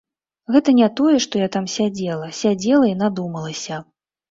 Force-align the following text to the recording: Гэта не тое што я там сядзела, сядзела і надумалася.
Гэта 0.53 0.73
не 0.79 0.87
тое 0.99 1.17
што 1.25 1.35
я 1.43 1.51
там 1.57 1.69
сядзела, 1.75 2.31
сядзела 2.41 2.91
і 2.95 2.99
надумалася. 3.05 3.81